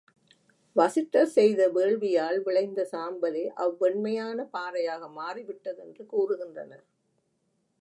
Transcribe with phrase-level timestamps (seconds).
[0.75, 6.83] வசிட்டர் செய்த வேள்வியால் விளைந்த சாம்பலே அவ் வெண்மையான பாறையாக மாறிவிட்டதென்று கூறுகின்றனர்.